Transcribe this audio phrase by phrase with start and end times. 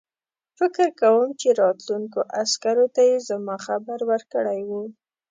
[0.59, 4.83] فکر کوم چې راتلونکو عسکرو ته یې زما خبر ورکړی وو.